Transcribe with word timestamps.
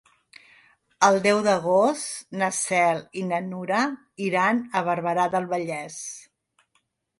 El 1.07 1.17
deu 1.25 1.41
d'agost 1.47 2.25
na 2.43 2.49
Cel 2.61 3.03
i 3.23 3.27
na 3.33 3.43
Nura 3.51 3.83
iran 4.31 4.65
a 4.81 4.85
Barberà 4.91 5.29
del 5.37 5.49
Vallès. 5.55 6.03